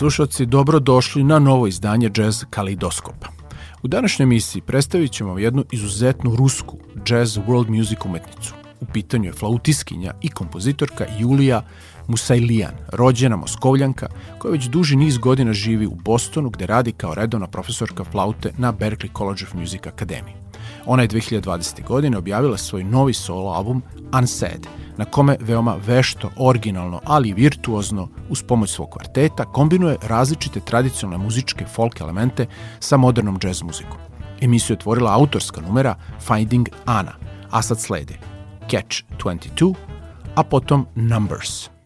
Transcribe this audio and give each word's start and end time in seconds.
slušalci, 0.00 0.46
dobro 0.46 0.78
dobrodošli 0.78 1.24
na 1.24 1.38
novo 1.38 1.66
izdanje 1.66 2.10
Jazz 2.16 2.44
Kaleidoskopa. 2.50 3.26
U 3.82 3.88
današnjoj 3.88 4.24
emisiji 4.24 4.62
predstavit 4.62 5.12
ćemo 5.12 5.38
jednu 5.38 5.64
izuzetnu 5.72 6.36
rusku 6.36 6.76
jazz 7.06 7.38
world 7.38 7.68
music 7.68 7.98
umetnicu. 8.04 8.54
U 8.80 8.86
pitanju 8.92 9.24
je 9.24 9.32
flautiskinja 9.32 10.12
i 10.22 10.28
kompozitorka 10.28 11.06
Julija 11.18 11.62
Musajlijan, 12.06 12.72
rođena 12.92 13.36
Moskovljanka, 13.36 14.08
koja 14.38 14.52
već 14.52 14.64
duži 14.64 14.96
niz 14.96 15.18
godina 15.18 15.52
živi 15.52 15.86
u 15.86 15.94
Bostonu 16.04 16.50
gde 16.50 16.66
radi 16.66 16.92
kao 16.92 17.14
redovna 17.14 17.46
profesorka 17.46 18.04
flaute 18.04 18.52
na 18.58 18.72
Berklee 18.72 19.12
College 19.16 19.44
of 19.44 19.54
Music 19.54 19.80
Academy. 19.82 20.32
Ona 20.86 21.02
je 21.02 21.08
2020. 21.08 21.86
godine 21.86 22.18
objavila 22.18 22.56
svoj 22.56 22.84
novi 22.84 23.14
solo 23.14 23.50
album 23.50 23.82
Unsaid, 24.20 24.66
na 25.00 25.04
kome 25.04 25.36
veoma 25.40 25.76
vešto, 25.86 26.30
originalno, 26.36 27.00
ali 27.04 27.28
i 27.28 27.32
virtuozno, 27.34 28.08
uz 28.28 28.42
pomoć 28.42 28.70
svog 28.70 28.90
kvarteta, 28.90 29.44
kombinuje 29.44 29.96
različite 30.02 30.60
tradicionalne 30.60 31.24
muzičke 31.24 31.64
folk 31.64 32.00
elemente 32.00 32.46
sa 32.80 32.96
modernom 32.96 33.38
jazz 33.42 33.62
muzikom. 33.62 33.98
Emisiju 34.40 34.74
je 34.74 34.78
otvorila 34.78 35.14
autorska 35.14 35.60
numera 35.60 35.94
Finding 36.26 36.68
Anna, 36.84 37.12
a 37.50 37.62
sad 37.62 37.80
slede 37.80 38.18
Catch 38.70 39.02
22, 39.24 39.74
a 40.34 40.42
potom 40.42 40.86
Numbers– 40.94 41.70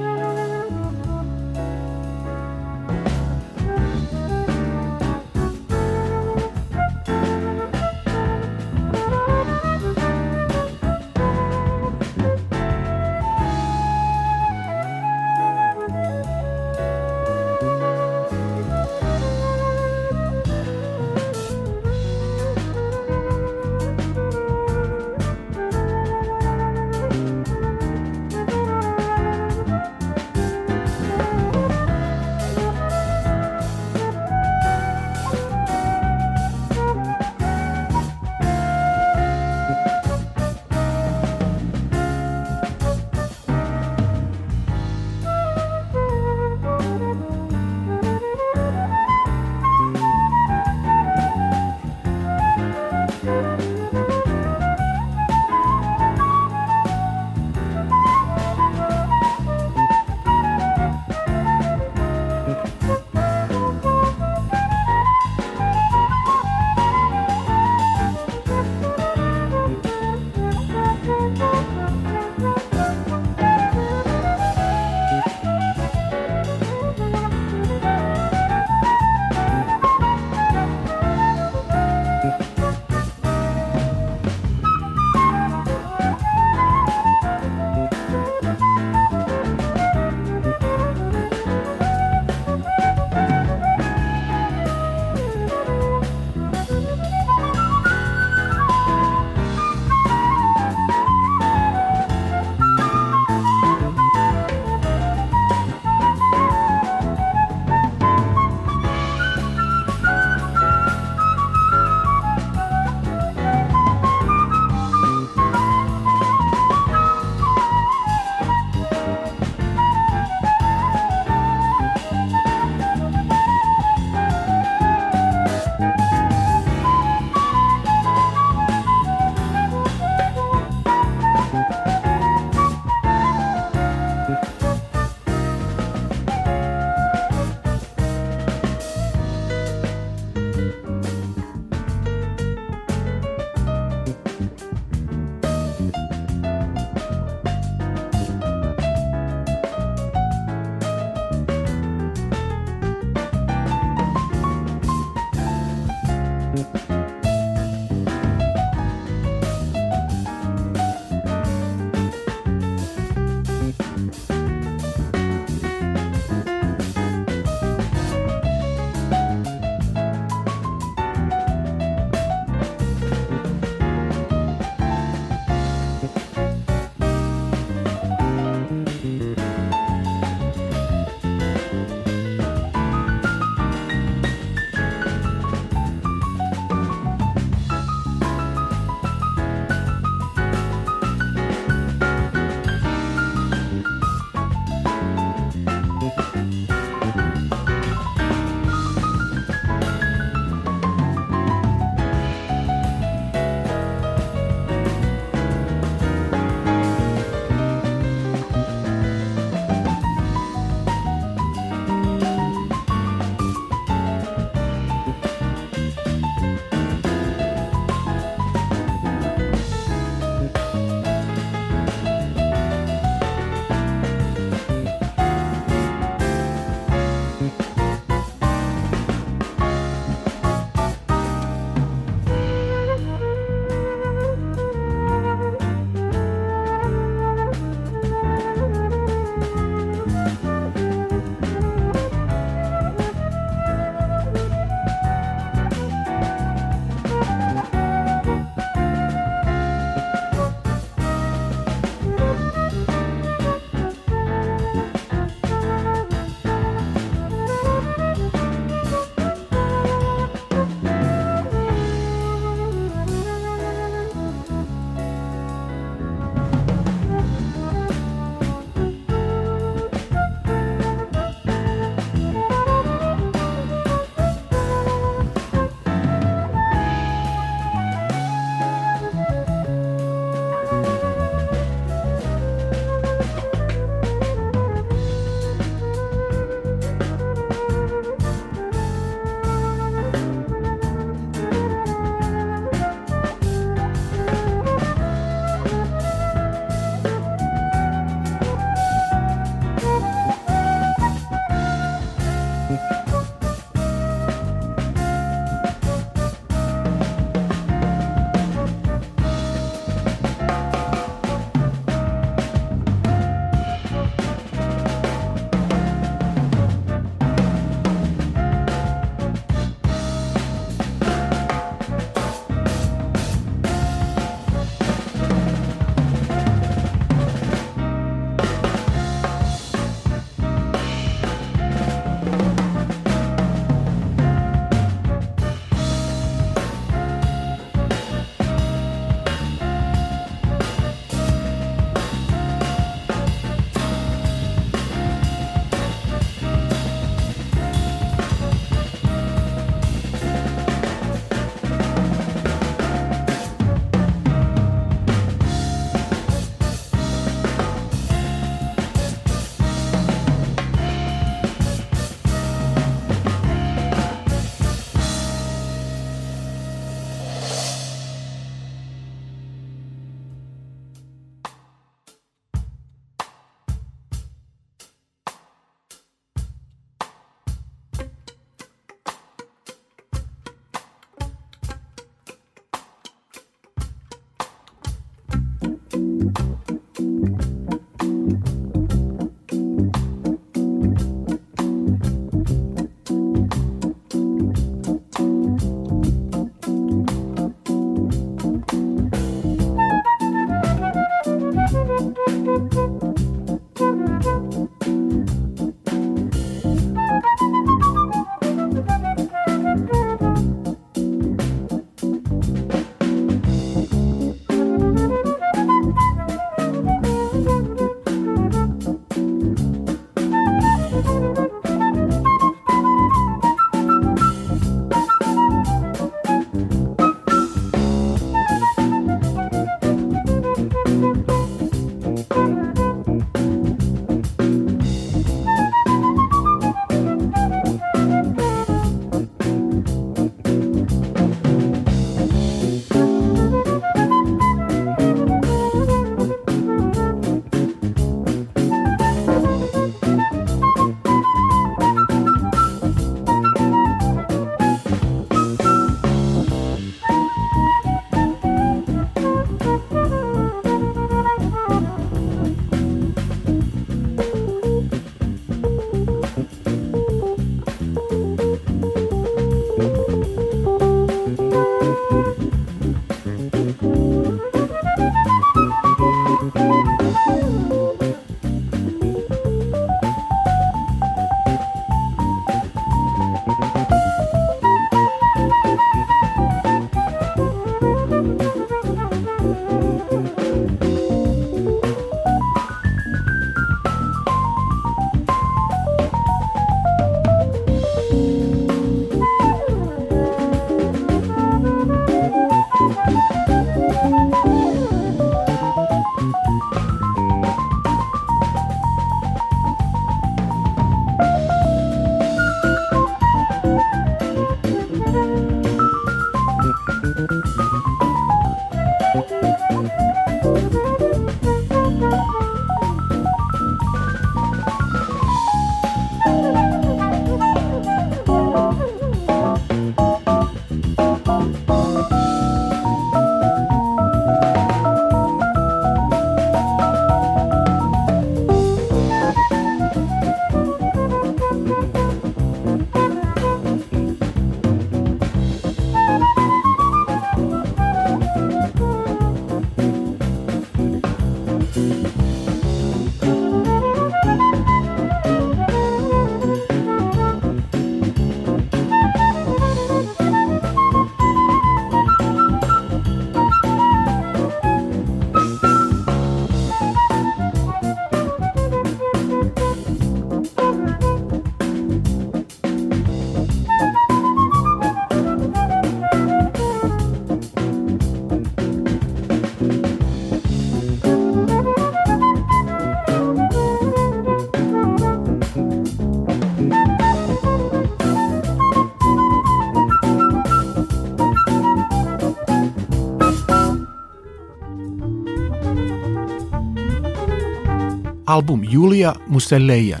Album 598.26 598.64
Julija 598.64 599.14
Muselejan, 599.26 600.00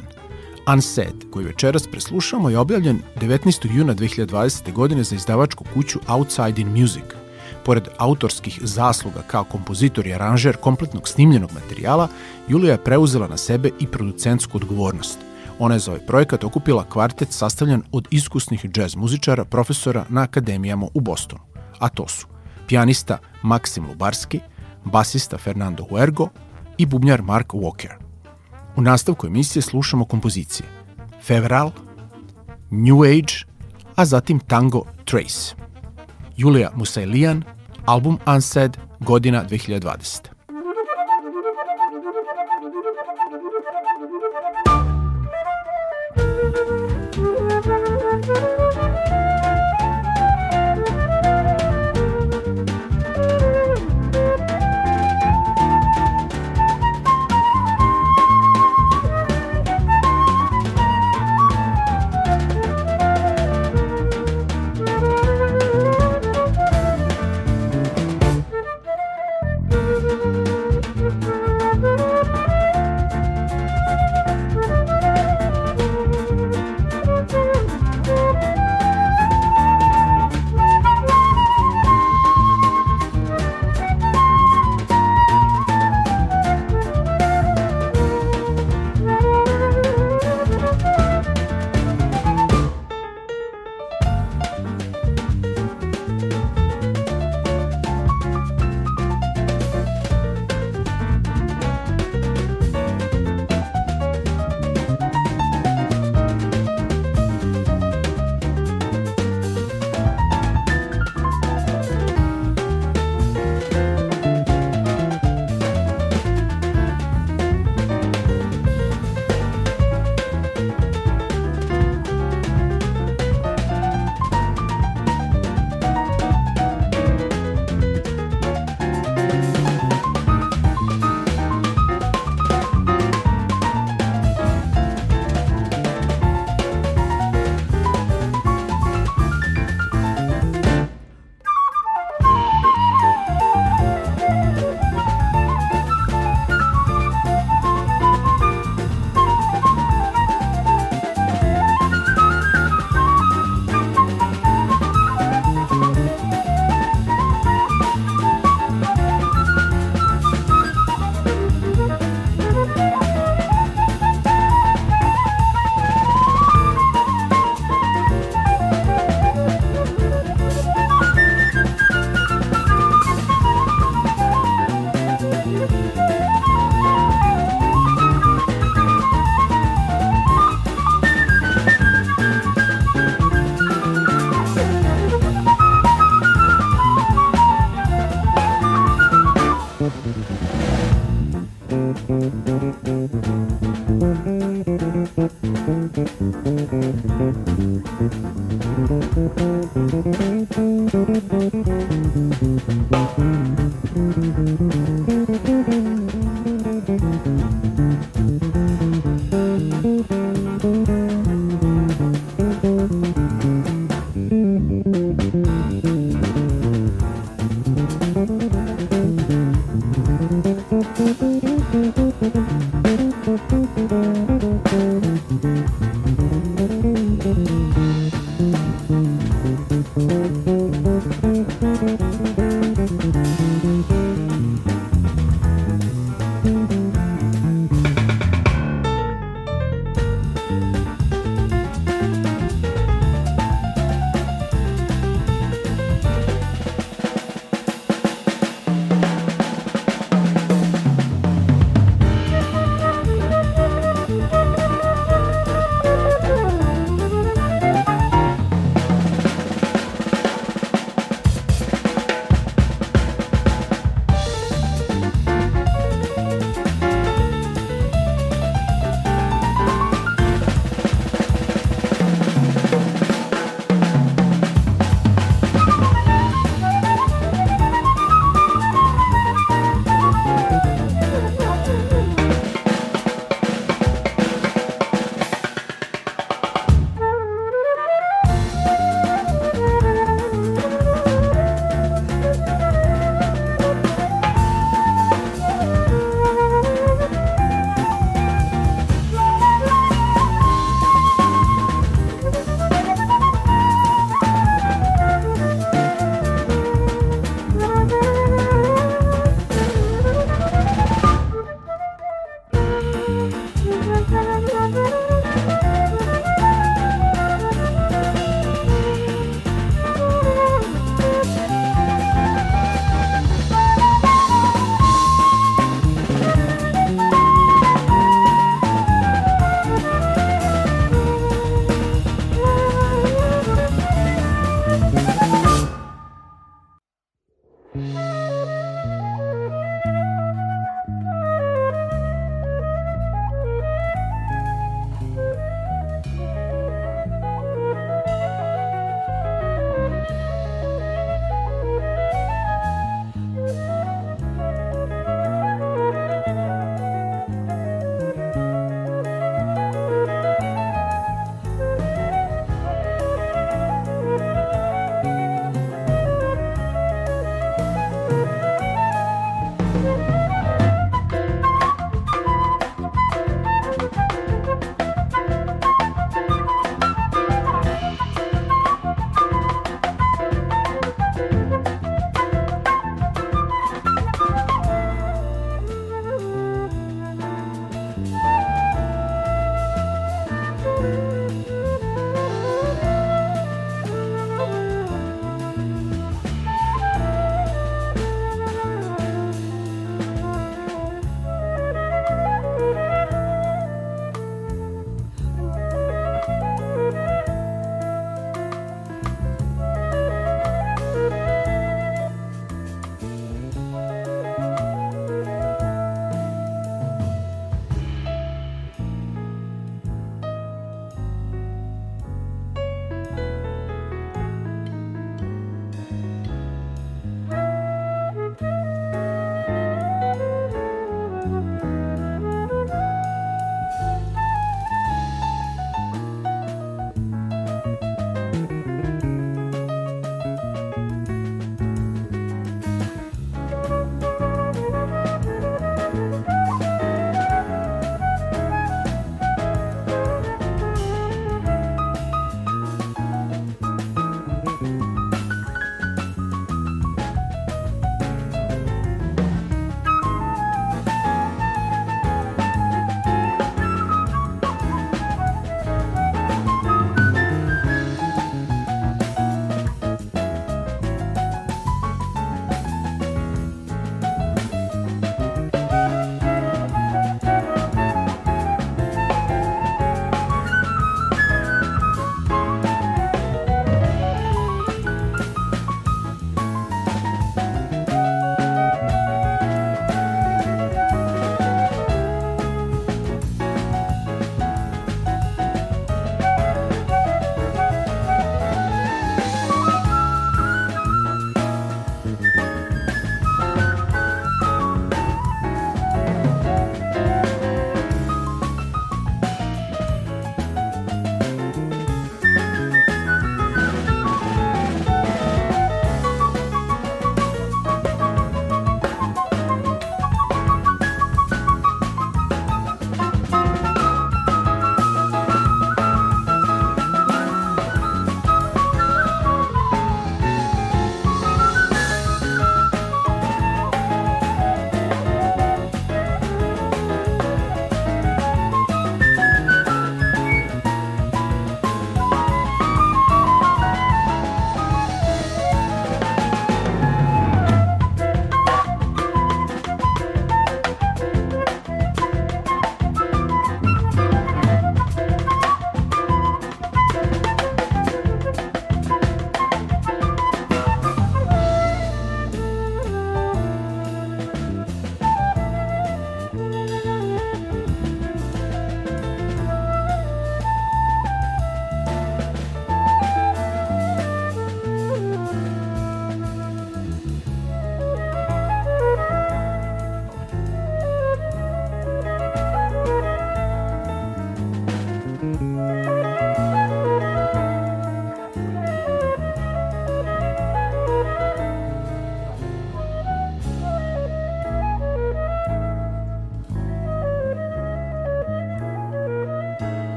Unsaid, 0.72 1.30
koji 1.30 1.46
večeras 1.46 1.86
preslušamo, 1.86 2.50
je 2.50 2.58
objavljen 2.58 2.98
19. 3.20 3.76
juna 3.76 3.94
2020. 3.94 4.72
godine 4.72 5.04
za 5.04 5.16
izdavačku 5.16 5.64
kuću 5.74 5.98
Outside 6.08 6.60
in 6.62 6.68
Music. 6.68 7.04
Pored 7.64 7.88
autorskih 7.98 8.58
zasluga 8.62 9.22
kao 9.26 9.44
kompozitor 9.44 10.06
i 10.06 10.14
aranžer 10.14 10.56
kompletnog 10.56 11.08
snimljenog 11.08 11.50
materijala, 11.54 12.08
Julija 12.48 12.72
je 12.72 12.84
preuzela 12.84 13.28
na 13.28 13.36
sebe 13.36 13.70
i 13.80 13.86
producentsku 13.86 14.58
odgovornost. 14.58 15.18
Ona 15.58 15.74
je 15.74 15.78
za 15.78 15.90
ovaj 15.90 16.06
projekat 16.06 16.44
okupila 16.44 16.84
kvartet 16.84 17.32
sastavljen 17.32 17.82
od 17.92 18.08
iskusnih 18.10 18.66
džez 18.66 18.96
muzičara, 18.96 19.44
profesora 19.44 20.04
na 20.08 20.22
akademijama 20.22 20.86
u 20.94 21.00
Bostonu. 21.00 21.42
A 21.78 21.88
to 21.88 22.08
su 22.08 22.26
pijanista 22.66 23.18
Maksim 23.42 23.86
Lubarski, 23.86 24.40
basista 24.84 25.38
Fernando 25.38 25.84
Huergo 25.84 26.28
i 26.78 26.86
bubnjar 26.86 27.22
Mark 27.22 27.52
Walker. 27.52 28.05
U 28.76 28.82
nastavku 28.82 29.26
emisije 29.26 29.62
slušamo 29.62 30.04
kompozicije 30.04 30.68
Fevral, 31.22 31.70
New 32.70 33.02
Age, 33.02 33.34
a 33.94 34.04
zatim 34.04 34.38
tango 34.38 34.84
Trace. 35.04 35.54
Julija 36.36 36.70
Musailian, 36.74 37.42
album 37.86 38.18
Unsaid, 38.26 38.76
godina 39.00 39.44
2020. 39.50 40.35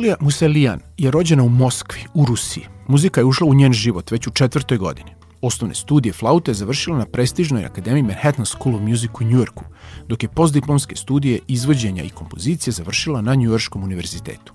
Julija 0.00 0.16
Muselijan 0.20 0.80
je 0.98 1.10
rođena 1.10 1.42
u 1.42 1.48
Moskvi, 1.48 2.00
u 2.14 2.24
Rusiji. 2.24 2.64
Muzika 2.88 3.20
je 3.20 3.24
ušla 3.24 3.46
u 3.46 3.54
njen 3.54 3.72
život 3.72 4.10
već 4.10 4.26
u 4.26 4.30
četvrtoj 4.30 4.78
godini. 4.78 5.10
Osnovne 5.42 5.74
studije 5.74 6.12
flaute 6.12 6.50
je 6.50 6.54
završila 6.54 6.98
na 6.98 7.06
prestižnoj 7.06 7.64
akademiji 7.64 8.02
Manhattan 8.02 8.46
School 8.46 8.74
of 8.76 8.82
Music 8.82 9.10
u 9.20 9.24
Njujorku, 9.24 9.64
dok 10.08 10.22
je 10.22 10.28
postdiplomske 10.28 10.96
studije 10.96 11.40
izvođenja 11.48 12.02
i 12.02 12.10
kompozicije 12.10 12.72
završila 12.72 13.20
na 13.20 13.34
Njujorškom 13.34 13.82
univerzitetu. 13.84 14.52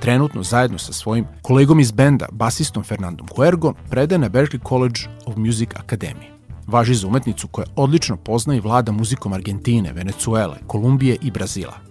Trenutno 0.00 0.42
zajedno 0.42 0.78
sa 0.78 0.92
svojim 0.92 1.26
kolegom 1.42 1.80
iz 1.80 1.92
benda, 1.92 2.26
basistom 2.32 2.84
Fernandom 2.84 3.28
Huergo, 3.36 3.74
predaje 3.90 4.18
na 4.18 4.28
Berklee 4.28 4.60
College 4.68 5.00
of 5.26 5.36
Music 5.36 5.70
Academy. 5.70 6.30
Važi 6.66 6.94
za 6.94 7.06
umetnicu 7.06 7.48
koja 7.48 7.66
odlično 7.76 8.16
pozna 8.16 8.54
i 8.54 8.60
vlada 8.60 8.92
muzikom 8.92 9.32
Argentine, 9.32 9.92
Venecuele, 9.92 10.56
Kolumbije 10.66 11.16
i 11.22 11.30
Brazila. 11.30 11.87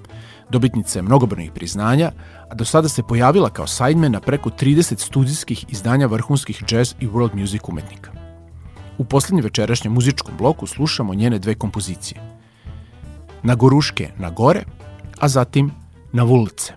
Dobitnica 0.49 0.99
je 0.99 1.03
mnogobrnih 1.03 1.51
priznanja, 1.51 2.11
a 2.49 2.55
do 2.55 2.65
sada 2.65 2.89
se 2.89 3.03
pojavila 3.03 3.49
kao 3.49 3.67
sideman 3.67 4.11
na 4.11 4.19
preko 4.19 4.49
30 4.49 4.99
studijskih 4.99 5.65
izdanja 5.69 6.07
vrhunskih 6.07 6.63
jazz 6.71 6.93
i 6.99 7.07
world 7.07 7.35
music 7.35 7.61
umetnika. 7.67 8.11
U 8.97 9.03
posljednjem 9.03 9.43
večerašnjem 9.43 9.93
muzičkom 9.93 10.37
bloku 10.37 10.67
slušamo 10.67 11.13
njene 11.13 11.39
dve 11.39 11.55
kompozicije. 11.55 12.21
Na 13.43 13.55
goruške 13.55 14.09
na 14.17 14.29
gore, 14.29 14.63
a 15.19 15.27
zatim 15.27 15.71
na 16.13 16.23
vulice. 16.23 16.76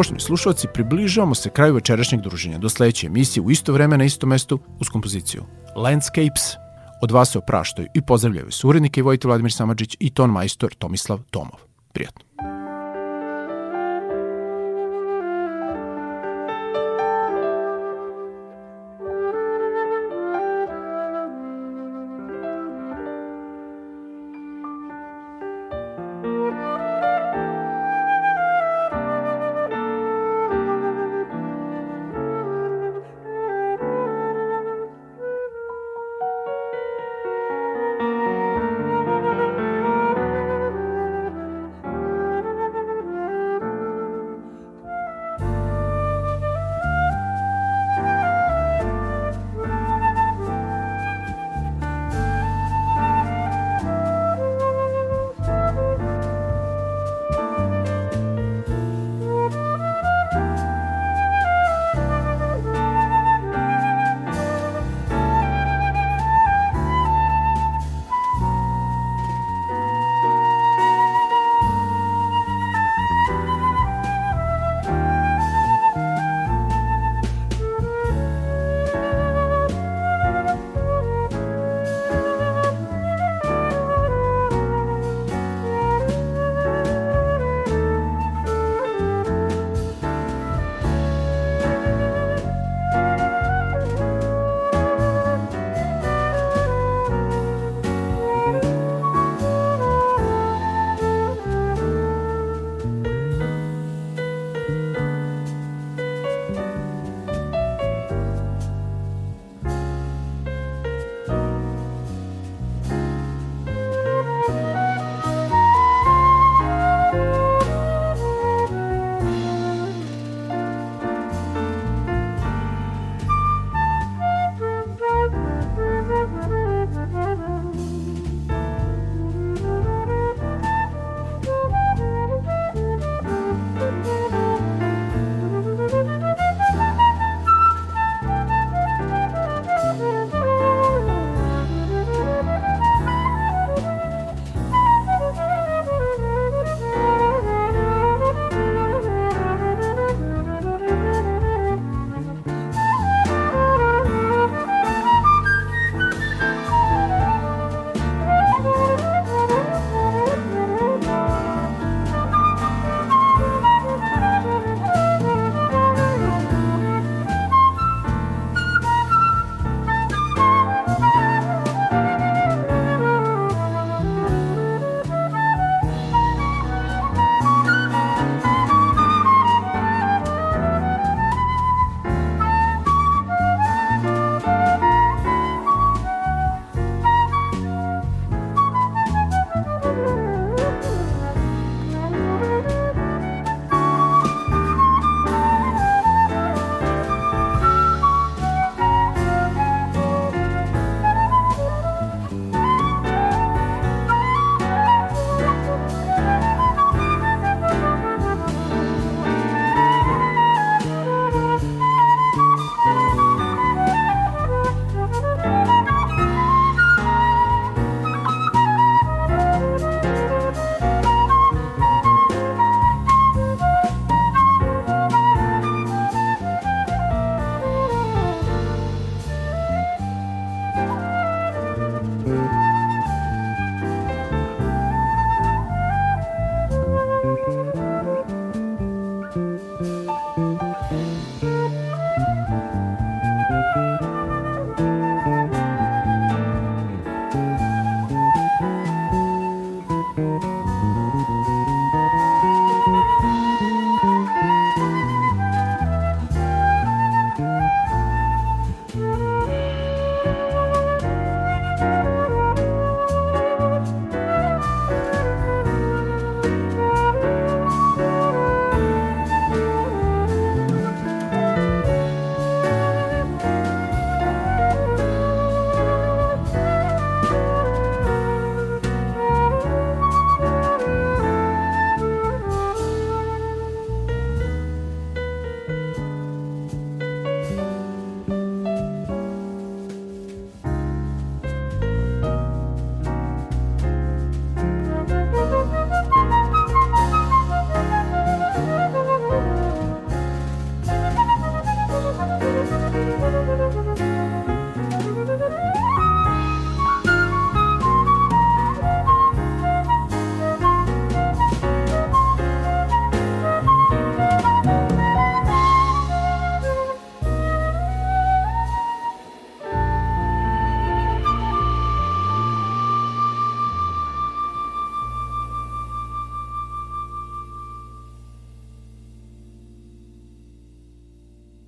Poštovni 0.00 0.20
slušalci, 0.20 0.68
približavamo 0.74 1.34
se 1.34 1.50
kraju 1.50 1.74
večerašnjeg 1.74 2.20
druženja. 2.20 2.58
Do 2.58 2.68
sledeće 2.68 3.06
emisije 3.06 3.42
u 3.42 3.50
isto 3.50 3.72
vreme 3.72 3.98
na 3.98 4.04
istom 4.04 4.28
mestu 4.28 4.58
uz 4.78 4.88
kompoziciju 4.88 5.42
Landscapes. 5.76 6.56
Od 7.02 7.10
vas 7.10 7.32
se 7.32 7.38
opraštaju 7.38 7.88
i 7.94 8.02
pozdravljaju 8.02 8.50
su 8.50 8.68
urednike 8.68 9.02
Vojte 9.02 9.28
Vladimir 9.28 9.52
Samadžić 9.52 9.96
i 10.00 10.10
ton 10.10 10.30
majstor 10.30 10.74
Tomislav 10.74 11.20
Tomov. 11.30 11.60
Prijatno. 11.92 12.49